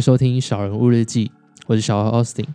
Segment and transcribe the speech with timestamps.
[0.00, 1.26] 收听《小人物日记》，
[1.66, 2.46] 我是小何 Austin。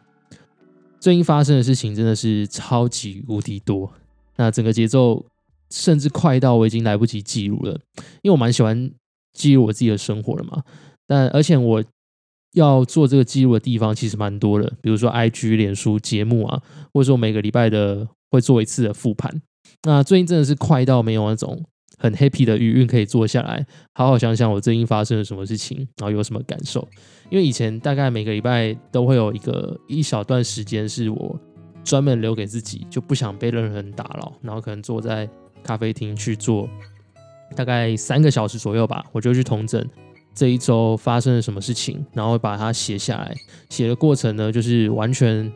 [1.00, 3.94] 最近发生的事情真的是超级无敌多，
[4.38, 5.24] 那整个节奏
[5.70, 7.74] 甚至快到我已经来不及记录了，
[8.24, 8.90] 因为我蛮喜欢
[9.34, 10.64] 记录我自己的生活的嘛。
[11.06, 11.84] 但而且我
[12.54, 19.42] 要做这个记录的地方其实蛮多的，比如说 IG、脸书、节目啊，或者说每个礼拜的会做一次的复盘。
[19.84, 21.64] 那最近真的是快到没有那种
[22.00, 26.88] 很 happy 的余韵可以坐下来，好好想想我最近发生了什么事情，然后有什么感受。
[27.30, 31.40] 因为以前大概每个礼拜都会有一个一小段时间是我
[31.84, 35.30] 专门留给自己，就不想被任何人打扰，然后可能坐在
[35.64, 36.70] 咖啡厅去做
[37.56, 39.84] 大概三个小时左右吧，我就去统整
[40.34, 43.36] 这一周发生了什么事情，然后把它写下来。
[43.70, 45.52] 写的过程呢，就是完全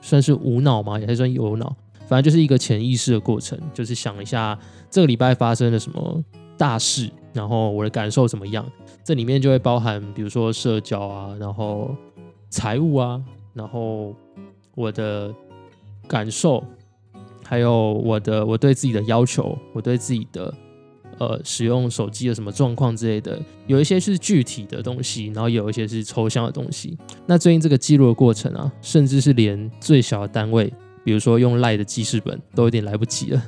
[0.00, 1.76] 算是无脑嘛，也还算有脑。
[2.06, 4.58] 反正就是一个潜意识的过程，就是想一下
[4.90, 6.24] 这个礼拜发生了什么
[6.60, 8.70] 大事，然后我的感受怎么样。
[9.02, 11.96] 这里面就会包含，比如说社交啊，然后
[12.50, 13.18] 财务啊，
[13.54, 14.14] 然后
[14.74, 15.34] 我的
[16.06, 16.62] 感受，
[17.42, 20.54] 还有我的我对自己的要求，我对自己的
[21.16, 26.94] 呃使用手机的什么状况之类的，有一些是具体的东西，然后有一些是抽象的东西。
[27.24, 30.70] 那最近这个记录的过程啊，甚至是连最小的单位。
[31.02, 33.42] 比如说用赖的记事本都有点来不及了，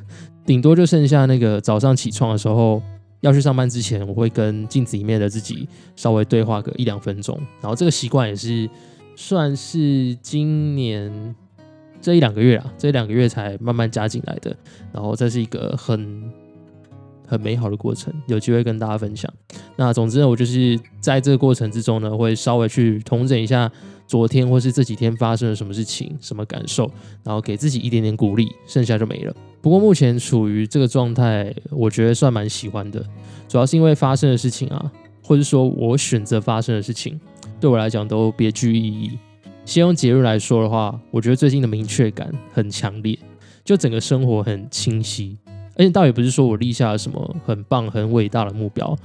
[0.47, 2.82] 顶多就剩下那个早上起床的时候
[3.23, 7.37] 要去上班之前，我会跟镜子里面的自己稍微对话个一两分钟。
[7.61, 8.69] 然后这个习惯也是
[9.17, 11.34] 算是今年
[12.00, 14.55] 这一两个月啊，这一两个月才慢慢加进来的。
[14.93, 16.31] 然后这是一个很
[17.33, 19.33] 很美好的过程，有机会跟大家分享。
[19.77, 23.72] 那总之呢，我就是在这个过程之中呢，会稍微去重整一下。
[24.06, 26.84] 昨天或是这几天发生了什么事情，什么感受，
[27.25, 29.34] 然后给自己一点点鼓励，剩下就没了。
[29.62, 33.03] 不过目前处于这个状态，我觉得算蛮喜欢的，
[33.49, 34.93] 主要是因为发生的事情啊，
[35.25, 37.19] 或者说我选择发生的事情，
[37.59, 39.19] 对我来讲都别具意义。
[39.64, 43.19] 先用节日来说的话，我觉得最近的明确感很强烈，
[43.64, 45.38] 就整个生活很清晰，
[45.82, 48.97] 而且倒也不是说我立下了什么很棒、很伟大的目标，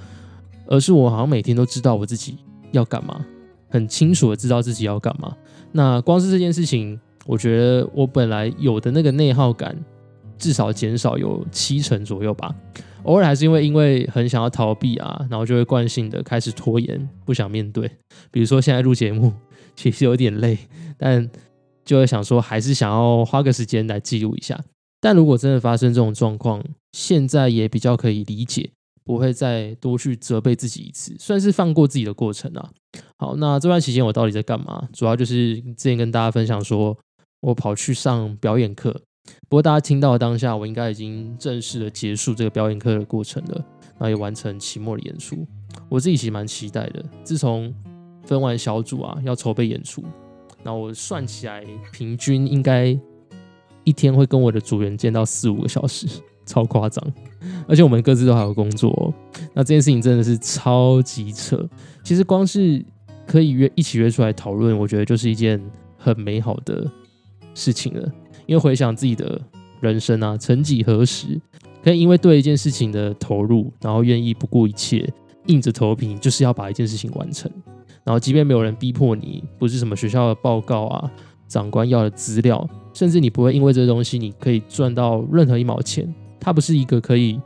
[0.67, 2.37] 而是我好像每天都知道我自己
[2.71, 3.25] 要干嘛。
[3.67, 5.35] 很清楚的知道自己要干嘛。
[5.71, 9.75] 那光是这件事情，我觉得我本来有的那个内耗感，
[10.37, 12.53] 至少减少有七成左右吧。
[13.05, 17.89] 偶尔还是因为因为很想要逃避啊，然后就会惯性的开始拖延，不想面对。
[18.29, 19.33] 比如说现在录节目，
[19.75, 20.55] 其实有点累，
[20.95, 21.27] 但
[21.83, 24.63] 就会想说还是想要花个时间来记录一下。
[24.99, 28.71] 但如果真的发生这种状况，现在也比较可以理解。
[29.03, 32.69] 不会再多去责备自己一次，算是放过自己的过程啊。
[33.17, 34.85] 好，那这段期间我到底在干嘛？
[34.91, 36.97] 主要就是之前跟大家分享说，
[37.39, 38.91] 我跑去上表演课。
[39.47, 43.55] 不过大家听到当下，我应该已经正式的结束这个表演课的过程了，
[43.91, 45.47] 然后也完成期末的演出。
[45.87, 47.01] 我自己其实蛮期待的。
[47.23, 47.73] 自从
[48.25, 50.03] 分完小组啊，要筹备演出，
[50.63, 52.93] 那我算起来平均应该
[53.87, 56.07] 一天会跟我的组员见到四五个小时。
[56.47, 57.03] 超夸张，
[57.67, 59.13] 而且我们各自都还有工作，
[59.53, 61.61] 那这件事情真的是超级扯。
[62.05, 62.81] 其实光是
[63.25, 65.61] 可以约一起约出来讨论，我觉得就是一件
[65.97, 66.89] 很美好的
[67.53, 68.09] 事情了。
[68.45, 69.41] 因为回想自己的
[69.81, 71.37] 人生啊，曾几何时，
[71.83, 75.05] 可以因为对一件事情的投入，然后愿意不顾一切，
[75.47, 77.51] 硬着头皮就是要把一件事情完成。
[78.05, 81.11] 然后即便没有人逼迫你，不是什么学校的报告啊，
[81.47, 86.13] 长官要的资料，甚至你不会因为这东西你可以赚到任何一毛钱。
[86.39, 87.39] 它不是一个可以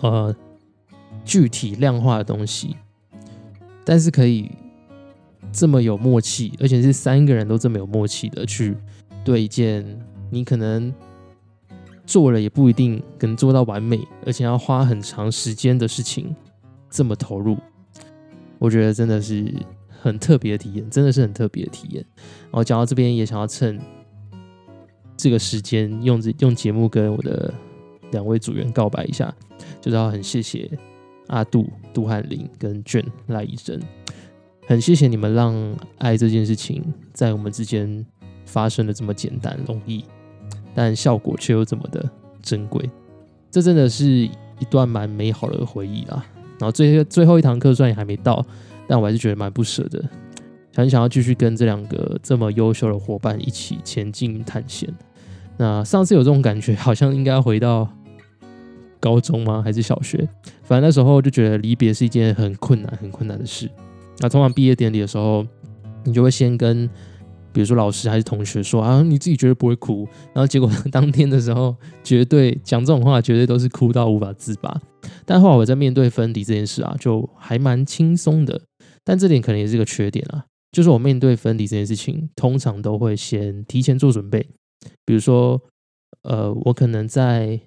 [0.00, 0.34] 呃
[1.24, 2.76] 具体量化的东西，
[3.84, 4.50] 但是可以
[5.50, 8.76] 这么有默契，而且是三个人都这么有默契的去
[9.24, 9.84] 对一件
[10.30, 10.92] 你可能
[12.04, 16.34] 做了也不一定能做到完美，而且要花很长时间的事情
[16.90, 17.56] 这么投入，
[18.58, 19.50] 我觉得真的是
[19.88, 22.04] 很特别的体验，真的是很特别的体验。
[22.50, 23.78] 然后讲到这边，也想要趁
[25.16, 27.52] 这个时间用这用节目跟我的。
[28.10, 29.30] 两位组员告白一下，
[29.82, 30.66] 就是要很谢谢
[31.26, 33.78] 阿杜、杜汉林跟卷赖医生，
[34.66, 38.06] 很谢谢你们让爱这件事情在我们之间
[38.46, 40.02] 发生的这么简单容易，
[40.74, 42.02] 但效果却又这么的
[42.40, 42.88] 珍贵。
[43.50, 46.24] 这真的是一段蛮美好的回忆啊！
[46.58, 48.42] 然后最最后一堂课虽然也还没到，
[48.86, 50.02] 但我还是觉得蛮不舍的，
[50.78, 54.88] 很想要继续跟这两个这么优秀的伙伴一起前进探险。
[55.56, 57.88] 那上次有这种感觉， 好像应该回到。
[59.00, 59.62] 高中吗？
[59.62, 60.28] 还是小学？
[60.64, 63.70] 反正那时候就觉得离别是一件很困难、很困难的事。
[64.18, 65.46] 那通常毕业典礼的时候，
[66.02, 66.84] 你就会先跟，
[67.52, 70.04] 比如说老师还是同学说啊，你自己绝对不会哭。
[70.34, 74.80] 然后结果 当天的时候，绝对讲这种话，绝对都是哭到无法自拔。
[75.24, 78.60] 但后来我在面对分离这件事啊，就还蛮轻松的。
[79.04, 84.46] 但这点可能也是个缺点啊，就是我面对分离这件事情，通常都会先提前做准备，
[85.04, 85.60] 比如说，
[86.22, 87.58] 呃，我可能在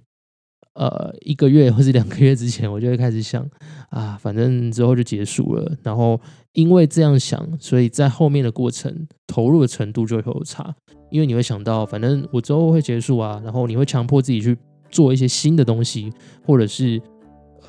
[0.75, 3.43] 呃一个月或是两个月之前，我就会开始想
[3.89, 5.75] 啊，反正之后就结束了。
[5.81, 6.21] 然后
[6.53, 10.75] 因为这样想，所以在后面的过程投入的程度就会有差，
[11.09, 14.55] 因为你会想到，反正我之后会结束啊，然后你会强迫自己去
[14.91, 16.11] 做一些新的东西，
[16.45, 17.01] 或者是。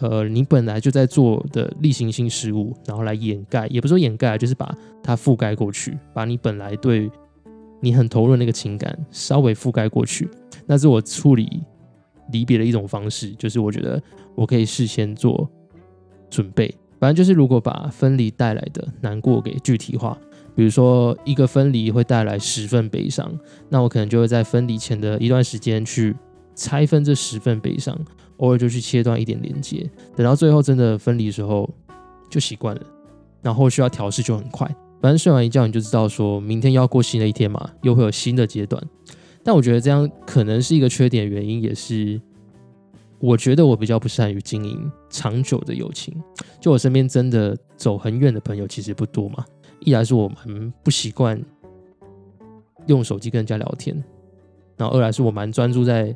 [0.02, 7.08] 呃，你本来就在做的例行性事务，然后来掩盖，也不说掩盖，就是把它覆盖过去，把你本来对
[7.81, 10.28] 你很投入那个情感稍微覆盖过去。
[10.66, 11.62] 那是我处理
[12.32, 14.02] 离别的一种方式，就是我觉得
[14.34, 15.49] 我可以事先做
[16.28, 16.75] 准备。
[16.98, 20.19] 反正就是如果把分离带来的难过给具体化，
[20.56, 23.32] 比如说一个分离会带来十份悲伤，
[23.69, 26.12] 那我可能就会在分离前的一段时间去
[26.56, 27.96] 拆分这十份悲伤。
[28.42, 31.68] 偶尔就去切断一点连接，等到最后真的分离的时候
[32.28, 32.82] 就习惯了，
[33.40, 34.66] 然后需要调试就很快。
[35.00, 38.82] 反正睡完一觉你就知道，说明天要过新的一天嘛，又会有新的阶段。
[39.44, 42.20] 但我觉得这样可能是一个缺点，原因也是
[43.20, 46.12] 我觉得我比较不善于经营长久的友情。
[46.60, 49.44] 就我身边真的走很远的朋友其实不多嘛，
[49.80, 51.40] 一来是我蛮不习惯
[52.86, 53.96] 用手机跟人家聊天，
[54.76, 56.12] 然后二来是我蛮专注在。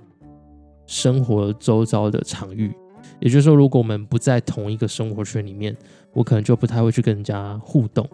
[0.86, 2.72] 生活周遭的场域，
[3.20, 5.76] 也就是说，如果我们不在同一个生活圈里面，
[6.12, 8.08] 我可能就不太会去跟人家互动。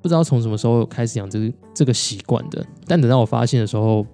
[0.00, 4.04] 不知道从什么时候开始养这个这个习惯的，但等到我发现的时候，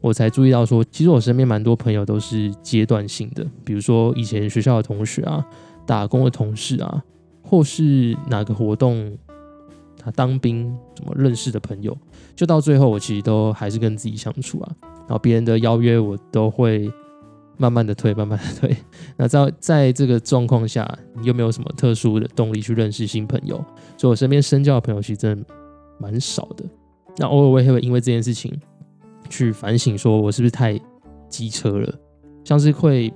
[0.00, 5.46] 我才注意到说，其实我身边蛮多朋友都是阶段性的，比如说以前学校的同学啊，
[5.86, 7.00] 打工的同事啊，
[7.42, 9.16] 或是哪个活动
[9.96, 11.96] 他当兵怎么认识的朋友，
[12.34, 16.90] 就到最后我其实都还是跟自己相处啊，然后别人的邀约我都会。
[17.58, 18.76] 慢慢的退，慢慢的退。
[19.16, 23.56] 那在在这个状况下，你又没有什么特殊的动力去认识新朋友？
[23.96, 25.46] 所以我身边深交的朋友其实真的
[25.98, 26.64] 蛮少的。
[27.16, 28.54] 那偶尔我也会因为这件事情
[29.30, 30.78] 去反省，说我是不是太
[31.28, 31.94] 机车了？
[32.44, 33.12] 像是会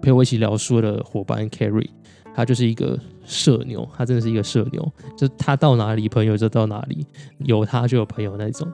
[0.00, 1.88] 陪我一起聊书的伙伴 Carry，
[2.34, 7.04] 他就是一个社牛，他真的是一个社牛，就是他到哪里朋友就到哪里，
[7.40, 8.66] 有他就有朋友那种。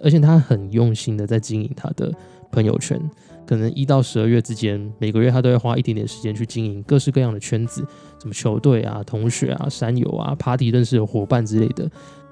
[0.00, 2.12] 而且他很用心的在经营他的
[2.52, 3.00] 朋友圈。
[3.46, 7.86] 可能一到十二月之间，每个月他都会花一点点时间去经营各式各样的圈子，
[8.18, 11.84] 什么球队啊、同学啊、山友啊、party 认识的伙伴之类的。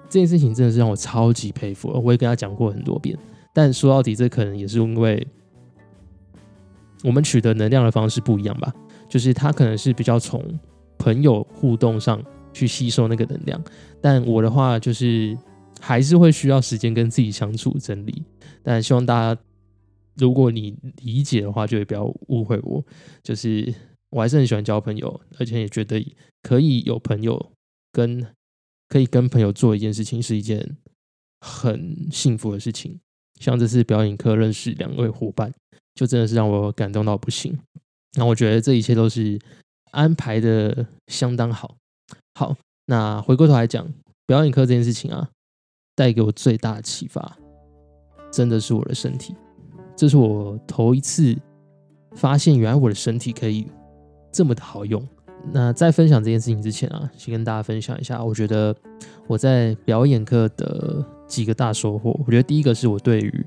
[0.09, 3.17] 这件事情真的是让我超级佩服，我也跟他讲过很多遍。
[3.53, 5.27] 但说到底，这可能也是因为
[7.05, 8.73] 我们取得能量的方式不一样吧。
[9.09, 10.43] 就是他可能是比较从
[10.99, 12.23] 朋友互动上
[12.53, 13.63] 去吸收那个能量，
[14.01, 15.37] 但我的话就是
[15.81, 18.23] 还是会需要时间跟自己相处整理。
[18.63, 19.41] 但希望大家。
[20.17, 22.85] 如果你理解的话，就也不要误会我。
[23.23, 23.73] 就是
[24.11, 27.53] 我还是很喜欢交朋友，而且也觉得可以有朋友
[27.93, 28.27] 跟
[28.89, 30.77] 可以跟朋友做一件事情，是一件
[31.41, 33.01] 很幸福的事情。
[33.41, 35.53] 像这次表演课认识两位伙伴，
[35.95, 37.59] 就真的是让我感动到不行。
[38.15, 39.39] 那我觉得这一切都是
[39.91, 41.77] 安排的相当好。
[42.35, 42.57] 好，
[42.87, 43.91] 那回过头来讲
[44.27, 45.31] 表演课这件事情啊，
[45.97, 47.37] 带给我最大的启发，
[48.31, 49.35] 真的是我的身体。
[50.03, 51.33] 这是我头一次
[52.17, 53.69] 发现，原来我的身体可以
[54.33, 55.01] 这么的好用。
[55.53, 58.75] 那在分享这件事情之前啊，先跟大家分享一下，我觉得
[59.29, 62.21] 我在表演课的几个大收获。
[62.27, 63.47] 我觉得第一个是我对于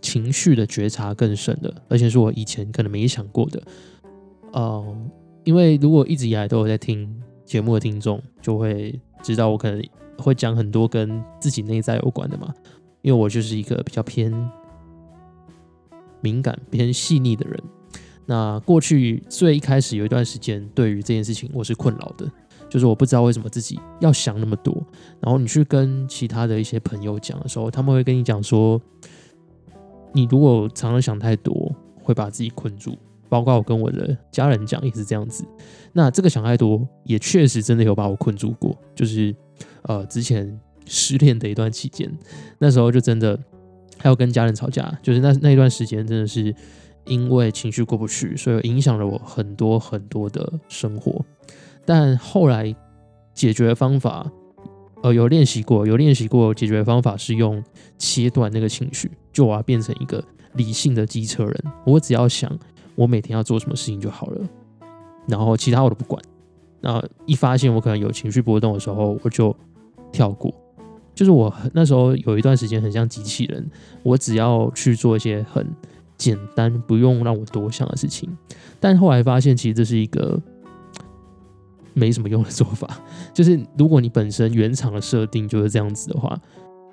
[0.00, 3.62] 情绪的觉察更深的，而且是我以前可能没想过的。
[4.54, 4.96] 哦，
[5.44, 7.08] 因为如果一直以来都有在听
[7.44, 9.80] 节目的听众，就会知道我可能
[10.18, 12.52] 会讲很多跟自己内在有关的嘛。
[13.02, 14.32] 因为我就是一个比较偏。
[16.20, 17.62] 敏感偏细腻的人，
[18.26, 22.30] 那过去最一开始有一段时间，对于这件事情我是困扰的，
[22.68, 24.74] 就是我不知道为什么自己要想那么多。
[25.20, 28.80] 然后你去跟其他的一些朋友讲的时候，他们会跟你讲说，
[30.12, 32.96] 你如果常常想太多，会把自己困住。
[33.30, 35.44] 包括我跟我的家人讲也是这样子。
[35.92, 38.76] 那这个想太多，也确实真的有把我困住过。
[38.94, 39.34] 就是
[39.82, 42.10] 呃，之前失恋的一段期间，
[42.58, 43.38] 那时候就真的。
[43.98, 46.54] 还有跟家人吵架，就是那那一段时间，真的是
[47.04, 51.24] 因为情绪过不去，所以影响了我很多很多的生活。
[51.84, 52.74] 但后来
[53.34, 54.30] 解决方法，
[55.02, 57.62] 呃，有练习过，有练习过解决方法是用
[57.96, 60.22] 切断那个情绪，就我要变成一个
[60.54, 62.56] 理性的机车人，我只要想
[62.94, 64.46] 我每天要做什么事情就好了，
[65.26, 66.22] 然后其他我都不管。
[66.80, 69.56] 那一发现我可能有情绪波动的时候，我就
[70.12, 70.54] 跳过。
[71.18, 73.68] 就是我那时候有一段时间很像机器人，
[74.04, 75.66] 我只要去做一些很
[76.16, 78.30] 简单、不用让我多想的事情。
[78.78, 80.40] 但后来发现，其实这是一个
[81.92, 83.00] 没什么用的做法。
[83.34, 86.40] 就是如果你本身原厂的设定就是这样子的话，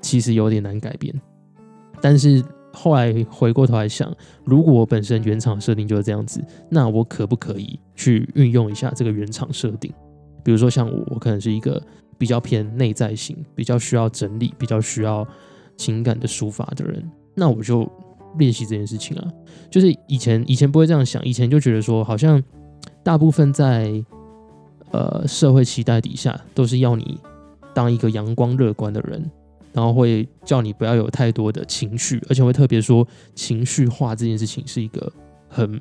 [0.02, 1.14] 其实有点难改变。
[2.02, 4.12] 但是后来回过头来想，
[4.44, 9.94] 如果我本身原厂设定就是这样子，那我可不可以去运用一下这个原厂设定？
[10.44, 11.80] 比如说像我，我可能是一个
[12.18, 15.28] 比较偏内在型、比较需要整理、比较需要
[15.78, 17.90] 情感的抒发的人，那我就
[18.38, 19.28] 练习这件事情啊。
[19.70, 22.42] 就是以前以前不会这样想，以前就觉得说，好像
[23.04, 24.04] 大部分在
[24.92, 27.20] 呃社会期待底下，都是要你
[27.74, 29.32] 当一个阳光乐观的人。
[29.74, 35.12] 然后会叫你不要有太多的情绪，而且会特别说情绪化这件事情是一个
[35.50, 35.78] 很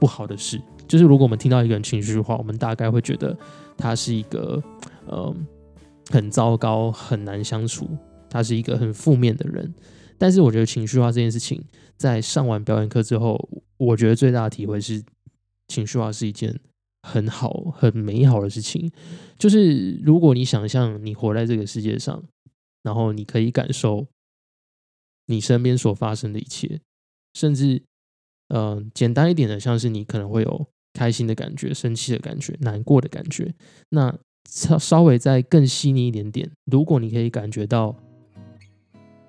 [0.00, 0.60] 不好的事。
[0.88, 3.38] 就是如果我们听到一个人情绪化，我们大概会觉得
[3.78, 4.60] 他是一个
[5.12, 5.46] 嗯
[6.10, 7.96] 很糟糕、很难相处，
[8.28, 9.72] 他是一个很负面的人。
[10.18, 11.64] 但是我觉得情绪化这件事情，
[11.96, 13.48] 在上完表演课之后，
[13.78, 15.02] 我觉得最大的体会是，
[15.68, 16.60] 情绪化是一件
[17.02, 18.92] 很好、很美好的事情。
[19.38, 22.22] 就是如果你想象你活在这个世界上。
[22.82, 24.06] 然后你可以感受
[25.26, 26.80] 你身边所发生的一切，
[27.34, 27.82] 甚至，
[28.48, 33.54] 嗯，简单一点的，像是你可能会有开心的感觉、生气的感觉、难过的感觉。
[33.90, 34.18] 那
[34.50, 37.94] 稍稍微再更细腻一点点，如果你可以感觉到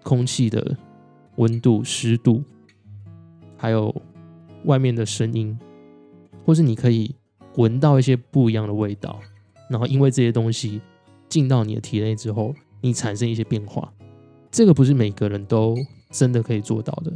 [0.02, 0.76] 空气的
[1.36, 2.44] 温度、湿度，
[3.56, 3.96] 还有
[4.66, 5.56] 外面的声音，
[6.44, 7.16] 或是你可以
[7.58, 9.20] 闻到一些不一样的味道，
[9.70, 10.82] 然后因为这些东西
[11.30, 12.54] 进到你的体内之后。
[12.84, 13.94] 你产生一些变化，
[14.50, 15.78] 这个不是每个人都
[16.10, 17.14] 真的可以做到的，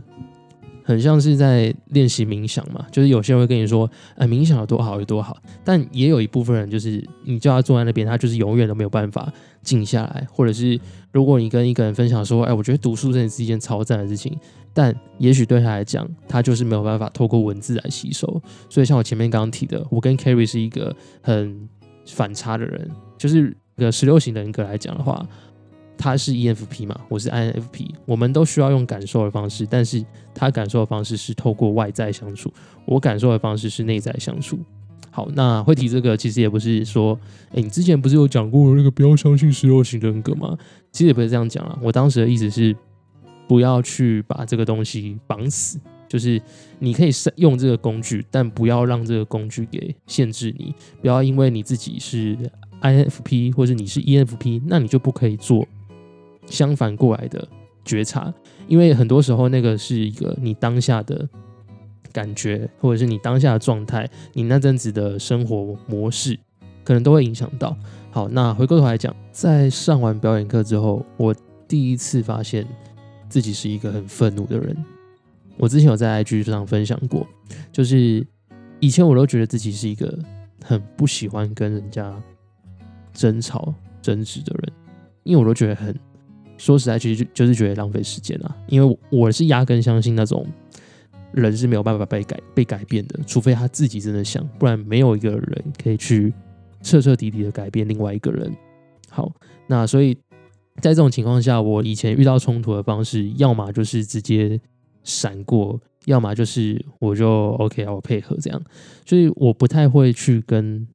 [0.86, 2.86] 很像是在练习冥想嘛。
[2.92, 9.30] 就是有些人会跟你说，哎，冥想有多好有多好，但也有一部分人就是你叫他坐在那边，他就是永远都没有办法
[9.64, 10.26] 静下来。
[10.32, 10.80] 或者是
[11.12, 14.38] 如果你跟一个人分享说，哎，我觉得读书真的是一件超赞的事情，
[14.74, 18.42] 但也许对他来讲，他就是没有办法透过文字来吸收。
[18.70, 21.68] 所以像我前面刚刚提的，我跟 Carrie 是一个很
[22.06, 25.28] 反差的人，就是个十六型人格来讲的话。
[25.98, 32.52] 他是 EFP 嘛，我是 INFP，我们都需要用感受的方式，但是他感受的方式是透过外在相处，
[32.86, 34.60] 我感受的方式是内在相处。
[35.10, 37.18] 好，那会提这个，其实也不是说，
[37.52, 40.58] 哎，你之前不是有讲过那个不要相信失落型人格吗？
[40.92, 42.76] 其实也不是这样讲啊，我当时的意思是，
[43.48, 46.42] 不要去把这个东西绑死，就是
[46.80, 52.38] 你可以用这个工具，但不要让这个工具给限制你，不要因为你自己是
[52.82, 55.66] INFP 或者你是 ENFP，那你就不可以做。
[56.48, 57.48] 相反过来的
[57.84, 58.34] 觉察，
[58.68, 61.28] 因为很多时候那个是一个你当下的
[62.12, 66.40] 感觉，或者是你当下的状态，你那阵子的生活模式，
[66.84, 67.76] 可能都会影响到。
[68.12, 71.36] 好，那回过头来讲，在上完表演课之后，我
[71.68, 72.66] 第一次发现
[73.28, 74.76] 自己是一个很愤怒的人。
[75.58, 77.28] 我之前有在 IG 上分享过，
[77.72, 78.26] 就是
[78.80, 80.18] 以前我都觉得自己是一个
[80.64, 82.14] 很不喜欢跟人家
[83.14, 84.74] 争吵争执的人，
[85.24, 85.94] 因为我都觉得很。
[86.58, 90.46] 说实在，其实就就是觉得浪费时间啊，因为我是压根相信那种
[91.34, 96.34] 人是没有办法被改被改变的，除非他自己真的想，不然没有一个人可以去
[96.82, 98.56] 彻彻底底的改变另外一个人。
[99.10, 99.30] 好，
[99.68, 100.16] 那所以
[100.82, 104.60] 在这种情况下，我以前遇到冲突的方式，要么就是直接
[105.04, 108.62] 闪过，要么就是我就 OK 啊，我配合这样，
[109.06, 110.88] 所以我不太会去跟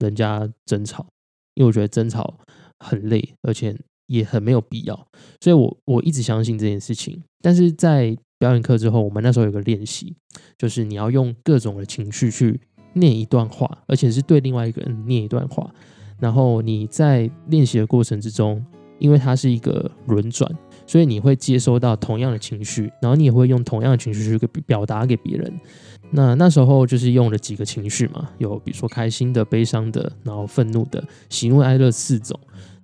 [0.00, 1.06] 人家争吵，
[1.54, 2.38] 因为我觉得争吵
[2.80, 3.76] 很累，而且。
[4.10, 5.06] 也很没有必要，
[5.40, 7.22] 所以我我一直相信这件事情。
[7.40, 10.16] 但是在表演课之后，我们那时候有个练习，
[10.58, 12.60] 就是你要用各种的情绪去
[12.94, 15.72] 念一段话，而且是对另外一个人念一段话。
[16.18, 18.62] 然后你在练习的过程之中，
[18.98, 20.50] 因为它是一个轮转，
[20.88, 25.60] 所以你会接收到同样的情绪，然后你也会用同样的情绪去表达给别人。
[26.10, 32.38] 那那时候就是用了几个情绪嘛，有比如说开心的、悲伤的，然后愤怒的、喜怒哀乐四种。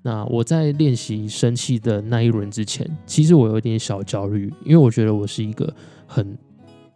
[0.06, 5.74] 那我在练习生气的那一轮之前，其实我有一点小焦虑，因为我觉得我是一个
[6.06, 6.38] 很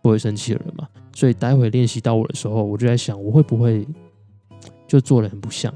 [0.00, 3.84] 不会生气的人嘛，所以待会练习到我的时候，我就在想，我会不会
[4.86, 5.74] 就做的很不像？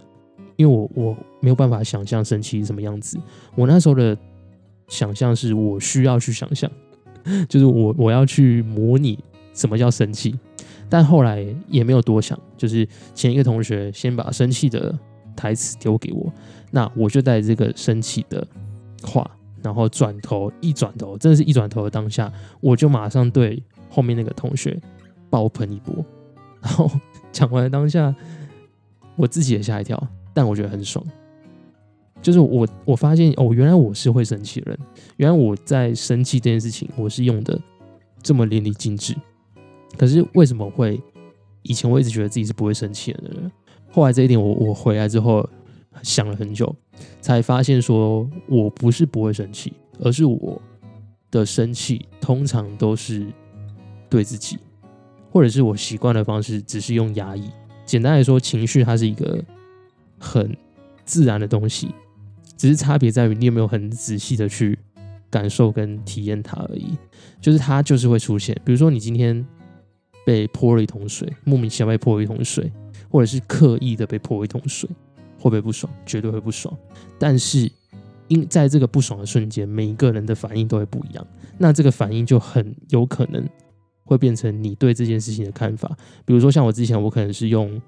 [0.54, 3.18] 因为我我没有办法想象生气是什么样子。
[3.56, 4.16] 我那时候的
[4.86, 6.70] 想象是我需要去想象，
[7.50, 9.18] 就是我我要去模拟
[9.54, 10.38] 什么叫生气，
[10.88, 14.96] 但后来也没有多想，就是前一个同学先把生气的
[15.34, 16.32] 台词丢给我。
[16.74, 18.44] 那我就带这个生气的
[19.04, 19.30] 话，
[19.62, 24.76] 然后转头一转头，真的是一转头的当下，我就马上对后面那个同学
[25.30, 26.04] 爆喷一波，
[26.60, 26.90] 然后
[27.30, 28.12] 讲完当下，
[29.14, 31.06] 我自己也吓一跳，但我觉得很爽。
[32.20, 34.78] 就是我我发现哦，原来我是会生气的人，
[35.18, 37.56] 原来我在生气这件事情，我是用的
[38.20, 39.14] 这么淋漓尽致。
[39.96, 41.00] 可是为什么会
[41.62, 43.48] 以前我一直觉得自己是不会生气的人？
[43.92, 45.48] 后来这一点，我我回来之后
[46.02, 46.74] 想了很久，
[47.20, 50.60] 才发现说我不是不会生气，而是我
[51.30, 53.26] 的生气通常都是
[54.08, 54.58] 对自己，
[55.30, 57.50] 或者是我习惯的方式只是用压抑。
[57.86, 59.42] 简单来说，情绪它是一个
[60.18, 60.56] 很
[61.04, 61.94] 自然的东西，
[62.56, 64.78] 只是差别在于你有没有很仔细的去
[65.30, 66.96] 感受跟体验它而已。
[67.40, 69.44] 就是它就是会出现，比如说你今天
[70.24, 72.72] 被泼了一桶水，莫名其妙被泼了一桶水。
[73.10, 74.90] 或者是刻意的被泼一桶水，
[75.44, 75.92] 会不会不爽？
[76.06, 76.74] 绝对会不爽。
[77.18, 77.70] 但是，
[78.28, 81.26] 因在这个不爽的瞬间，每一个人的反应都会不一样。
[81.58, 83.46] 那这个反应就很有可能
[84.04, 85.94] 会变成你对这件事情的看法。
[86.24, 87.78] 比如说，像我之前，我可能是用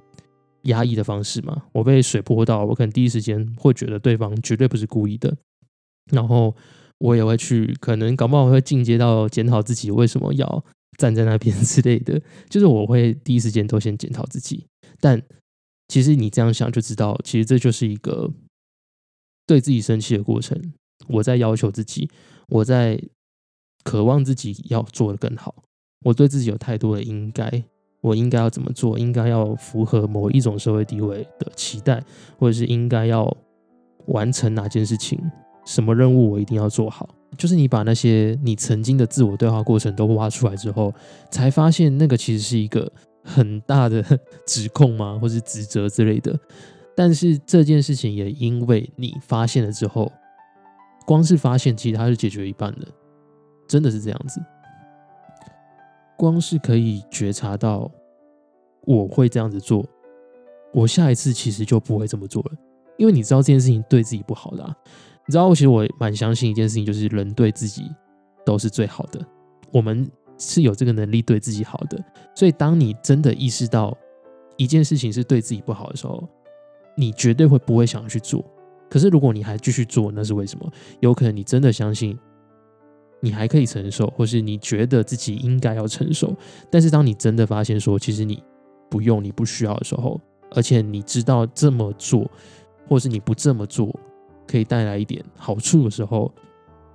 [0.64, 5.34] 压抑的方式嘛，我被水泼到，我可能第一时间会觉得对方绝对不是故意的。
[6.12, 6.54] 然后
[6.98, 10.62] 我也会去，可能搞不好会进阶到检讨自己为什么要
[10.98, 12.20] 站在那边 之类的。
[12.50, 14.66] 就是我会第一时间都先检讨自己。
[15.00, 15.20] 但
[15.88, 18.30] 其实你这样想就知道，其实这就是一个
[19.46, 20.72] 对自己生气的过程。
[21.08, 22.10] 我在要求自己，
[22.48, 23.00] 我在
[23.84, 25.54] 渴望自己要做的更好。
[26.04, 27.62] 我对自己有太多的应该，
[28.00, 28.98] 我应该要怎么做？
[28.98, 32.02] 应该要符合某一种社会地位的期待，
[32.38, 33.36] 或者是应该要
[34.06, 35.20] 完成哪件事情？
[35.64, 37.08] 什么任务我一定要做好？
[37.38, 40.92] 就是你把那些你曾经的自我对话过程都挖出来之后，
[41.30, 42.90] 才发现那个其实是一个。
[43.26, 44.02] 很大的
[44.46, 46.38] 指控吗， 或是指责之类的？
[46.94, 50.10] 但是这件事情也因为你发现了之后，
[51.04, 52.86] 光是发现，其实它是解决一半的，
[53.68, 54.40] 真的是这样子。
[56.16, 57.90] 光是可以觉察到
[58.82, 59.84] 我会这样子做，
[60.72, 62.52] 我下一次其实就不会这么做了，
[62.96, 64.64] 因为你知道这件事情对自己不好的。
[65.26, 67.90] 你知道，其实我蛮相信一件事情，就是人对自己
[68.44, 69.20] 都是最好的。
[69.72, 70.10] 我们。
[70.38, 71.98] 是有这个能力对自己好的，
[72.34, 73.96] 所以当你真的意识到
[74.56, 76.22] 一件事情是对自己不好的时候，
[76.96, 78.44] 你绝对会不会想要去做。
[78.88, 80.70] 可是如果你还继续做，那是为什么？
[81.00, 82.18] 有可能你真的相信
[83.20, 86.32] 你还可以承受，或是你觉得自己应该要承受。
[86.70, 88.42] 但是当你真的发现说，其实你
[88.88, 90.20] 不用、你不需要的时候，
[90.52, 92.30] 而且你知道这么做，
[92.86, 93.92] 或是你不这么做
[94.46, 96.32] 可以带来一点好处的时候，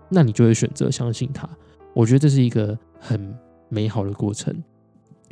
[0.10, 1.50] 那你就会选择相信他。
[1.94, 2.78] 我觉得这是一个。
[3.02, 3.36] 很
[3.68, 4.56] 美好的过程，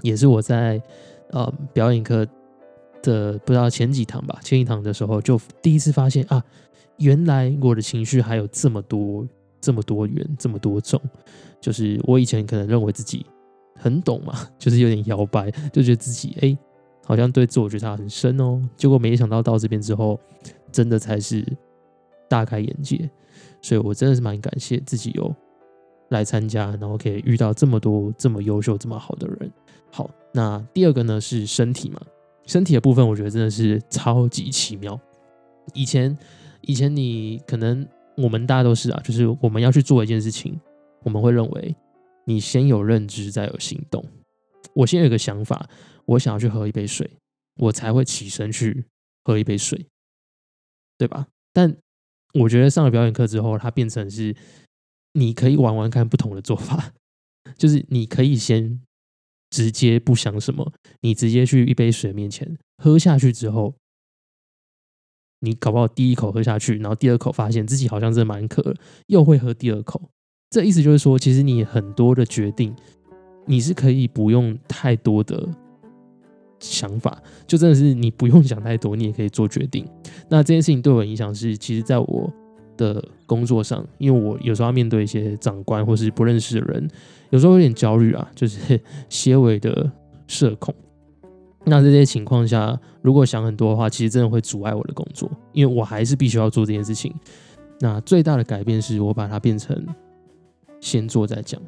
[0.02, 0.82] 也是我在
[1.30, 2.26] 呃表演课
[3.04, 6.44] 的不知道前几堂吧，前一堂的时候就第一次发现啊，
[6.98, 9.26] 原来我的情绪还有这么多、
[9.62, 11.00] 这么多元、这么多种。
[11.62, 13.26] 就是我以前可能认为自己
[13.76, 16.58] 很懂嘛， 就是有点摇摆，就觉得自己哎，
[17.06, 18.62] 好像对自我觉察很深哦。
[18.76, 20.20] 结果没想到到这边之后，
[20.72, 21.46] 真的才是
[22.28, 23.10] 大开眼界。
[23.62, 25.36] 所以我真的是蛮感谢自己有。
[26.10, 29.52] 来参加，然后可以遇到这么多这么优秀、这么好的人。
[29.91, 32.02] 好，那第二个呢是身体嘛？
[32.45, 35.00] 身体的部分，我觉得真的是超级奇妙。
[35.74, 36.17] 以前，
[36.62, 40.60] 以前你可能我们大家都是啊，就是我们要去做一件事情，
[41.04, 41.76] 我们会认为
[42.26, 44.04] 你先有认知，再有行动。
[44.74, 45.67] 我先有一个想法，
[46.06, 47.10] 我想要去喝一杯水，
[47.58, 48.86] 我才会起身去
[49.24, 49.86] 喝一杯水，
[50.98, 51.28] 对吧？
[51.54, 51.76] 但
[52.34, 54.36] 我觉得上了表演课之后，它变成是。
[55.13, 56.93] 你可以玩玩看不同的做法，
[57.58, 58.82] 就是你可以先
[59.50, 63.74] 直接不想什么，你直接去一杯水面前喝下去之后，
[65.39, 68.76] 你搞不好第一口喝下去，然后第二口发现自己好像真的蛮渴，
[69.08, 70.10] 又会喝第二口。
[70.50, 72.76] 这意思就是说，其实你很多的决定，
[73.45, 75.48] 你是可以不用太多的
[76.60, 79.88] 想法，就真的是你不用想太多，你也可以做决定。
[80.30, 82.34] 那这件事情对我影响是，其实在我。
[82.80, 86.89] 的工作上，因为我有时候要面对一些长官或是不认识的人，
[87.30, 89.89] 有时候有点焦虑啊，就是 些微的
[90.26, 90.74] 社恐。
[91.65, 97.13] 那这些情况下，如果想很多的话，其实真的会阻碍我的工作，因为我还是必须要做这件事情。
[97.80, 99.86] 那最大的改变是我把它变成
[100.82, 101.62] 先做再讲。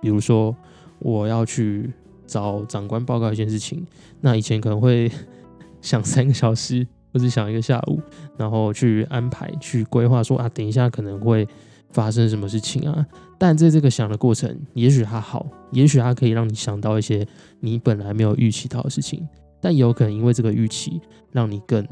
[0.00, 0.54] 比如说，
[1.00, 1.92] 我要去
[2.26, 3.84] 找长官报告一件事情，
[4.20, 5.10] 那以前可能会
[5.82, 6.86] 想三个小时。
[7.12, 8.00] 或者想一个下午，
[8.36, 11.46] 然后去安排、去规划，说啊，等一下可能会
[11.90, 13.06] 发生什么事情啊？
[13.38, 17.26] 但在这个想的过程，也许它好，也许它可以让你想到一些
[17.60, 19.26] 你本来没有预期到的事情，
[19.60, 21.00] 但也有可能因为这个预期，
[21.32, 21.84] 让你更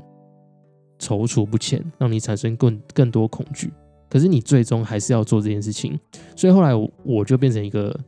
[0.99, 3.73] 踌躇不前，让你产生更更多恐惧。
[4.11, 5.99] 可是你最终还是要做这件事情，
[6.37, 6.71] 所以后来
[7.05, 7.99] 我就变成一个。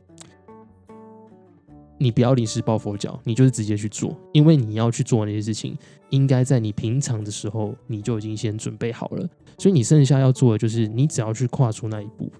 [2.01, 5.77] 你不要临时抱佛脚，你就是直接去做，因为你要去做那些事情，
[6.09, 9.29] 应该在你平常的时候你就已经先准备好了。
[9.59, 12.31] 所以你剩下要做的就是，你只要去跨出那一步。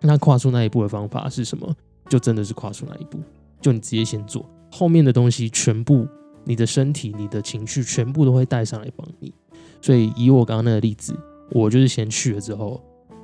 [0.00, 1.74] 那跨出那一步的方法是什么？
[2.08, 3.18] 就真的是跨出那一步，
[3.60, 6.06] 就你直接先做，后面的东西全部
[6.44, 9.32] 你的身体、你的情绪全部都会带上来帮你。
[9.80, 11.18] 所以以我刚刚那个例子，
[11.50, 12.80] 我就是先去了之后，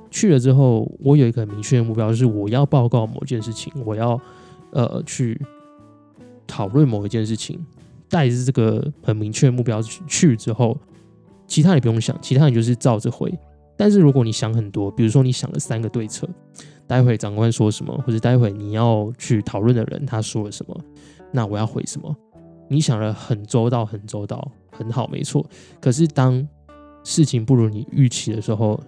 [0.09, 4.19] 去了之后，我有一个很明确的目标，就是我要报告某件事情，我要
[4.71, 5.39] 呃去
[6.61, 7.59] 讨论某一件事情，
[8.07, 10.77] 带着这个很明确的目标去去之后，
[11.47, 13.35] 其他你不用想，其他你就是照着回。
[13.75, 16.29] 但是如果你想很多，比如说你想了三个对策，
[16.85, 20.79] 待会长官说什么，或者待会你要去讨论的人他说了什么，
[21.31, 22.15] 那我要回什么？
[22.69, 25.43] 你想了很周到，很周到，很好，没错。
[25.81, 26.47] 可是当
[27.03, 28.79] 事情不如你预期的时候，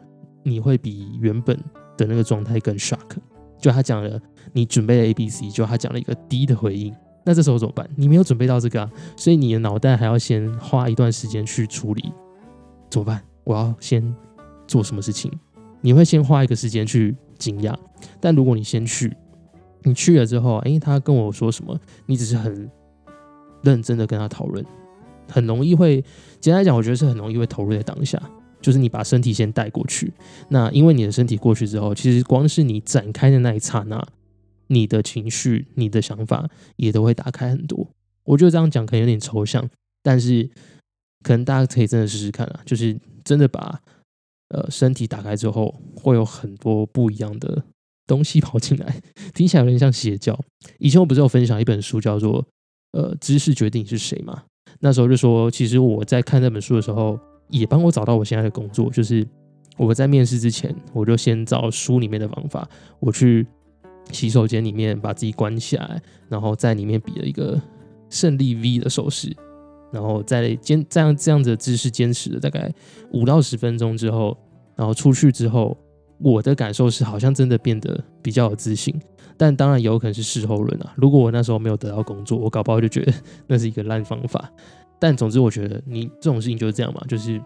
[0.43, 1.57] 你会比原本
[1.97, 3.17] 的那个状态更 shock。
[3.59, 7.89] 就他讲了，你准备了 A、B、C，就他讲了一个 D 的回应，那这时候怎么办？
[7.95, 12.12] 你没有准备到这个啊，所以你的脑袋还要先花一段时间去处理，
[12.89, 13.21] 怎么办？
[13.43, 14.13] 我要先。
[14.65, 15.29] 做什么事情，
[15.81, 17.75] 你会先花一个时间去惊讶，
[18.21, 19.13] 但如果你先去，
[19.83, 22.71] 你去了之后，哎，他跟我说什么，你只是很
[23.62, 24.65] 认真的跟他讨论，
[25.29, 26.03] 很容易会，
[26.39, 28.19] 简单来讲，我觉得是很容易会投入在当下，
[28.62, 30.13] 就是你把身体先带过去，
[30.47, 34.01] 那因为你的身体过去之后，其实光是你展开的那一刹那，
[34.67, 37.88] 你的情绪、你的想法也都会打开很多。
[38.23, 39.69] 我觉得这样讲可能有点抽象，
[40.02, 40.49] 但是
[41.23, 43.82] 可能大家可以真的试试看啊，就是真的把。
[44.49, 47.63] 呃，身体打开之后，会有很多不一样的
[48.06, 49.02] 东西跑进来，
[49.34, 50.39] 听起来有点像邪教。
[50.78, 52.43] 以前我不是有分享一本书，叫做
[52.91, 54.43] 《呃，知识决定你是谁》嘛？
[54.80, 59.28] 那时候就说，其实我在看那本书的时候，也帮我找到我现在的工作，就是
[59.76, 63.47] 我在面试之前，我就先找书里面的方法，我去
[64.11, 67.59] 洗手间里面把自己关起来，然后在里面比了一个
[68.09, 69.35] 胜利 V 的手势。
[69.91, 72.73] 然后在坚这样这样子的姿势坚持了大概
[73.11, 74.35] 五到十分钟之后，
[74.75, 75.77] 然后出去之后，
[76.17, 78.99] 我的感受是好像真的变得比较有自信。
[79.37, 80.93] 但当然也有可能是事后论啊。
[80.95, 83.13] 如果我那时候没有得到工作，我搞不好就觉得
[83.45, 84.51] 那是一个烂方法。
[84.99, 87.39] 但总之，我觉得你这种事情就是这样嘛，就是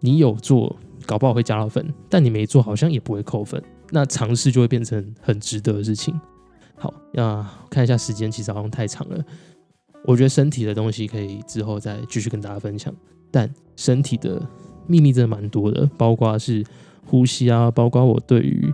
[0.00, 0.74] 你有做，
[1.06, 3.62] 搞不好会加到分；但你没做，好像也不会扣分。
[3.90, 6.18] 那尝试就会变成很值得的事情。
[6.76, 9.24] 好，那看一下时间，其实好像太长了。
[10.04, 12.94] 我觉得身体的东西可以之后再继续跟大家分享，
[13.30, 14.40] 但身体的
[14.86, 16.64] 秘密真的蛮多的，包括是
[17.04, 18.72] 呼吸啊，包括我对于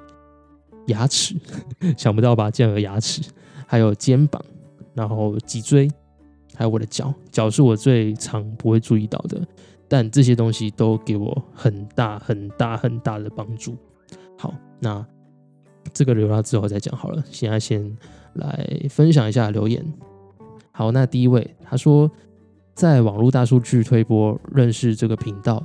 [0.86, 1.34] 牙齿，
[1.98, 2.48] 想不到吧？
[2.48, 3.22] 这样的牙齿，
[3.66, 4.40] 还有肩膀，
[4.94, 5.90] 然后脊椎，
[6.54, 9.40] 还有我的脚，脚是我最常不会注意到的，
[9.88, 13.76] 但这些东西都给我很大很大很大的帮助。
[14.38, 15.04] 好，那
[15.92, 17.96] 这个留到之后再讲好了，现在先
[18.34, 19.84] 来分享一下留言。
[20.72, 22.10] 好，那第一位他说，
[22.74, 25.64] 在网络大数据推播认识这个频道，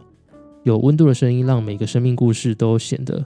[0.64, 3.26] 有温度的声音让每个生命故事都显得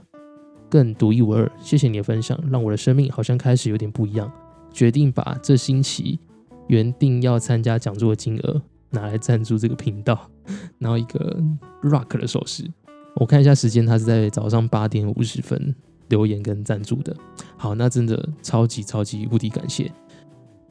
[0.68, 1.50] 更独一无二。
[1.60, 4.30] 谢谢你的分享，让我的生命好像开始有点不一样。
[4.72, 6.18] 决定把这星期
[6.66, 10.28] 原定要参加讲座的金额拿来赞助这个频道，
[10.78, 11.40] 然后一个
[11.82, 12.68] rock 的手势。
[13.16, 15.74] 我看一下时间，他是在早上八点五十分
[16.08, 17.16] 留言跟赞助的。
[17.56, 19.90] 好，那真的超级超级无敌感谢，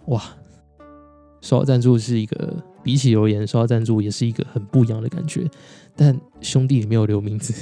[0.08, 0.22] 哇！
[1.42, 5.48] 收到赞助是一个比起留言，收到赞助也是一个很不一样的感觉。
[5.96, 7.54] 但兄弟，你没有留名字，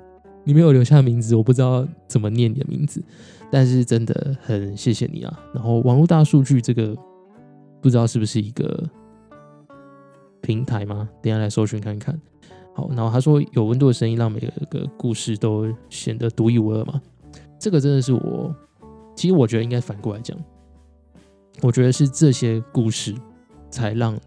[0.44, 3.02] 你没有留下名字，我不知道怎么念你的名字。
[3.50, 5.40] 但是真的很谢谢你啊！
[5.54, 6.94] 然后网络大数据这个
[7.80, 8.88] 不知道是不是一个
[10.40, 11.08] 平台吗？
[11.22, 12.20] 等下来搜寻看看。
[12.94, 17.00] 然后他说有温度的声音让每个故事都显得独一无二嘛。
[17.58, 18.54] 这个真的是我，
[19.16, 20.36] 其实我觉得应该反过来讲，
[21.62, 23.14] 我觉得是这些故事。
[23.72, 24.18] 才让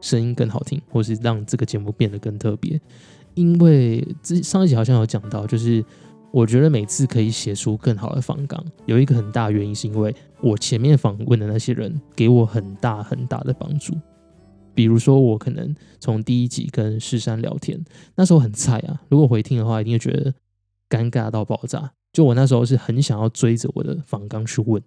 [0.00, 2.80] 声音更好听，或是让这个节目变得更特别。
[3.34, 5.84] 因为之上一集好像有讲到，就是
[6.30, 13.94] 我觉得每次可以写出更好的访纲，有一个很大原因是因为我前面访问的那些人给我很大很大的帮助。
[14.74, 17.82] 比如说，我可能从第一集跟世山聊天，
[18.14, 20.32] 那时候很菜啊，如果回听的话，一定会觉得
[20.88, 21.92] 尴尬到爆炸。
[22.12, 24.82] 就我那时候是很想要追着我的访刚去问。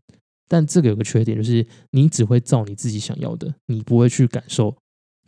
[0.50, 4.76] 但这个有个缺点，就是你只会照你自己想要的，你不会去感受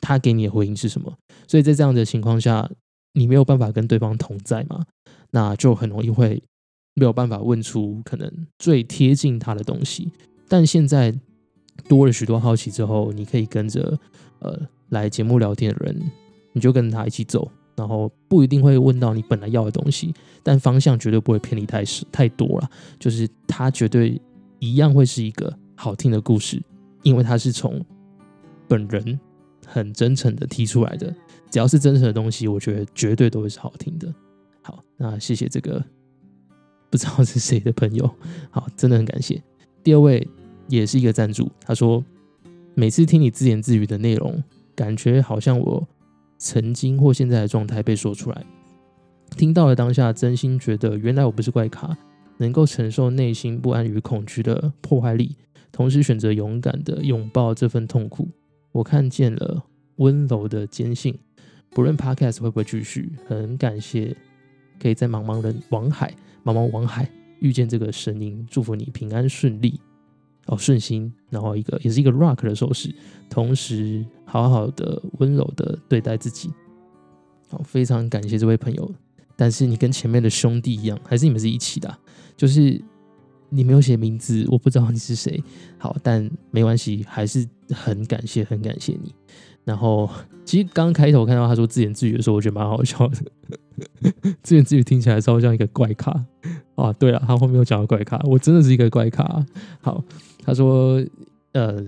[0.02, 1.18] 他给你的回应是什么。
[1.48, 2.70] 所以在这样的情况下，
[3.14, 4.86] 你没有办法跟对方同在嘛，
[5.32, 6.44] 那就很容易会
[6.94, 10.12] 没有办法问出可能最贴近他的东西。
[10.48, 11.18] 但现在
[11.88, 13.98] 多了许多好奇之后，你可以跟着
[14.46, 16.12] 呃来节目聊天的人，
[16.54, 24.22] 你就跟他一起走，然后不一定会问到你本来要的东西，但方向绝对不会偏离太太多了，就是他绝对。
[24.60, 26.60] 一样会是一个好听的故事，
[27.04, 27.86] 因为他是从
[28.70, 29.20] 本人
[29.68, 31.14] 很真诚的提出来的。
[31.52, 34.12] 只要是真诚的东西，我觉得绝对都会是好听的。
[34.64, 35.84] 好，那谢谢这个
[36.90, 38.10] 不知道是谁的朋友，
[38.50, 39.40] 好，真的很感谢。
[39.84, 40.26] 第二位
[40.68, 42.04] 也是一个赞助，他说
[42.78, 44.44] 每次听你自言自语的内容，
[44.76, 45.88] 感觉好像我
[46.38, 48.46] 曾经或现在的状态被说出来。
[49.38, 51.98] 听到了当下，真心觉得原来我不是怪咖，
[52.38, 55.38] 能够承受内心不安与恐惧的破坏力，
[55.72, 58.28] 同时选择勇敢的拥抱这份痛苦。
[58.74, 59.64] 我看见了
[59.96, 61.18] 温柔的坚信，
[61.70, 64.14] 不论 Podcast 会不会继续，很感谢
[64.82, 67.10] 可以在茫茫人网海、茫茫网海
[67.40, 69.80] 遇见这个声音，祝福你平安顺利。
[70.46, 72.94] 哦，顺心，然后一个也是一个 rock 的手势，
[73.30, 76.52] 同时好好的温柔的对待自己。
[77.50, 78.92] 好，非常感谢这位朋友。
[79.36, 81.98] 但是你跟前面的兄弟一样，还是你们是一起的？
[82.38, 82.82] 就是
[83.50, 85.44] 你没有写名字，我不知道你是谁。
[85.78, 89.14] 好，但没关系，还是很感谢，很感谢你。
[89.64, 90.10] 然后，
[90.46, 93.18] 其实刚开头看到他说自言自语的时候，我觉得蛮好笑的。
[94.42, 96.12] 自言自语听起来超像一个怪咖
[96.76, 96.94] 啊！
[96.94, 99.46] 对了，他后面又讲到怪咖，我真的是一个怪咖。
[99.82, 100.04] 好，
[100.46, 101.04] 他说，
[101.54, 101.84] 呃，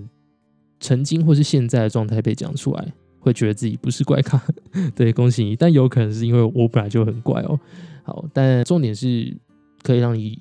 [0.80, 4.42] 曾经或是现在的状态被讲出来，会觉得自己不是怪咖。
[4.96, 5.54] 对，恭喜你！
[5.54, 7.58] 但有可能是因为我本来就很怪哦。
[8.02, 9.36] 好，但重点是
[9.82, 10.38] 可以让你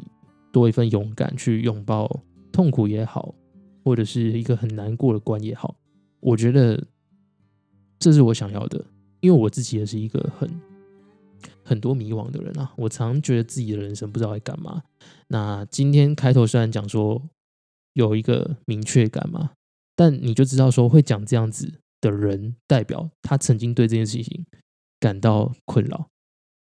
[0.52, 3.36] 多一份勇敢去拥抱痛苦也好，
[3.84, 5.76] 或者是一个很难过的关也好，
[6.20, 6.84] 我觉得。
[8.00, 8.86] 这是我想要的，
[9.22, 10.48] 因为我自己也是一个很
[11.64, 12.72] 很多迷惘的人啊。
[12.78, 14.84] 我常觉得自己的人生不知道在干嘛。
[15.30, 17.20] 那今天开头虽然讲说
[17.98, 19.52] 有一个明确感嘛，
[19.96, 24.46] 但你就知道说会讲这样子的人，代表他曾经对这件事情
[25.00, 26.08] 感到困扰，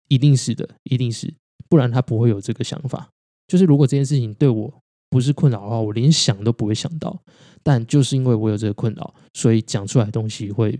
[0.07, 1.33] 一定是的，一定是，
[1.67, 3.09] 不然他不会有这个想法。
[3.47, 7.21] 就是如果这件事情对我不是困扰的话，我连想都不会想到。
[7.61, 10.79] 但就是因为我有这个困扰，所以讲出来的东西会。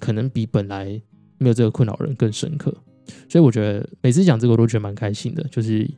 [0.00, 1.00] 可能比本来
[1.38, 2.70] 没有这个困扰人更深刻，
[3.26, 5.88] 所以我觉得每次讲这个我都觉得蛮开心的，就是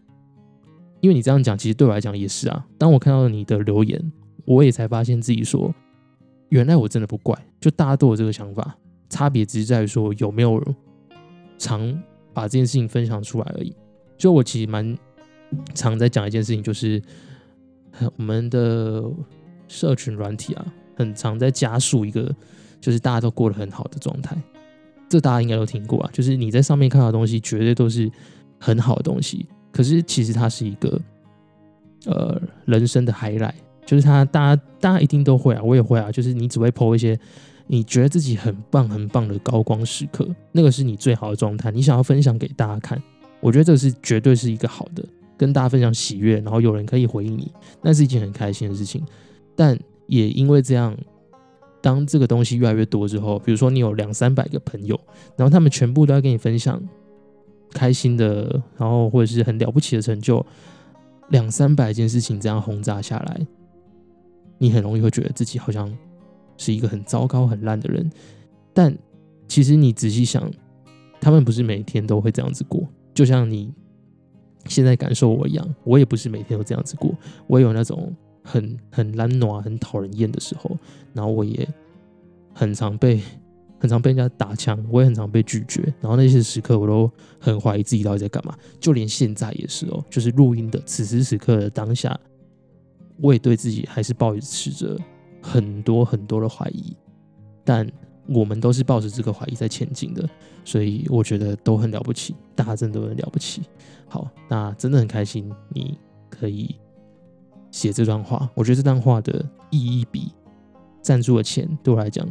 [1.01, 2.67] 因为你这样讲，其实对我来讲也是啊。
[2.79, 4.13] 当我看到你的留言，
[4.45, 5.75] 我也才发现自己说，
[6.49, 8.77] 原来我真的不怪，就大家都有这个想法，
[9.09, 10.63] 差别只是在于说有没有
[11.59, 13.75] 常把这件事情分享出来而已。
[14.17, 14.97] 就我其实蛮
[15.75, 17.03] 常在讲一件事情，就是
[18.17, 19.05] 我们的
[19.69, 22.35] 社群软体啊，很常在加速一个。
[22.79, 24.37] 就是大家都过得很好的状态，
[25.09, 26.11] 这大家应该都听过啊。
[26.13, 28.09] 就是你在上面看到的东西，绝对都是
[28.61, 29.49] 很好的东西。
[29.77, 30.99] 可是其实它是一个
[32.07, 33.53] 呃人生的 highlight，
[33.85, 36.11] 就是它大家大家一定都会啊，我也会啊。
[36.11, 37.19] 就是你只会 po 一些
[37.67, 43.01] 你觉得自己很棒很棒的高光时刻，那个是你最好的状态，你想要分享给大家看。
[43.41, 45.05] 我觉得这是绝对是一个好的，
[45.37, 49.05] 跟大家分享喜悦，然后有人可以回应你，那是一件很开心的事情。
[49.55, 50.97] 但也因为这样。
[51.83, 54.99] 当这个东西越来越多之后，比如说你有两三百个朋友，
[55.37, 56.83] 然后他们全部都要跟你分享
[57.73, 60.45] 开心的，然后或者是很了不起的成就，
[61.29, 63.47] 两三百件事情这样轰炸下来，
[64.59, 65.93] 你很容易会觉得自己好像
[66.57, 68.11] 是一个很糟糕、很烂的人。
[68.73, 68.97] 但
[69.49, 70.51] 其实你仔细想，
[71.21, 73.73] 他们不是每天都会这样子过，就像你
[74.67, 77.15] 现在感受我一样，我也不是每天都这样子过，
[77.47, 78.15] 我有那种。
[78.49, 80.79] 很很懒惰、很讨人厌的时候，
[81.13, 81.69] 然后我也
[82.55, 83.21] 很常被
[83.87, 88.57] 很常被人家打枪，我也很常被拒绝，然后那些时刻我都很怀疑自己到底在干嘛。
[88.79, 92.18] 就连现在也是哦，就是录音的此时此刻的当下，
[93.20, 94.99] 我也对自己还是抱持着
[95.40, 96.96] 很多很多的怀疑。
[97.64, 97.88] 但
[98.29, 100.29] 我们都是抱着这个怀疑在前进的，
[100.64, 103.62] 所以我觉得都很了不起，大家真的都很了不起。
[104.09, 106.77] 好，那真的很开心，你可以。
[107.72, 110.33] 写这段话，我觉得这段话的意义比
[111.03, 112.27] 赞助的钱对我来讲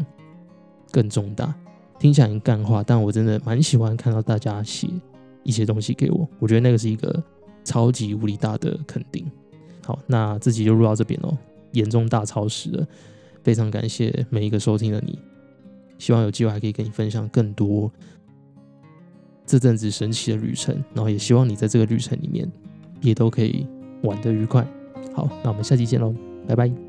[0.96, 1.54] 更重大。
[2.00, 4.88] 听起来很干话，但我真的蛮喜欢看到大家写
[5.44, 6.26] 一些东西给我。
[6.40, 7.22] 我觉得那个是一个
[7.66, 9.30] 超级无敌大的肯定。
[9.84, 11.36] 好，那自己就录到这边喽，
[11.74, 12.88] 严重大超时了。
[13.44, 15.20] 非常感谢每一个收听的你，
[15.98, 17.92] 希望有机会还可以跟你分享更多
[19.46, 22.50] 这阵子神奇的旅程，然后也希望你在这个旅程里面
[23.02, 23.68] 也都可以
[24.04, 24.66] 玩得愉快。
[25.14, 26.14] 好，那我们下期见喽，
[26.48, 26.85] 拜拜。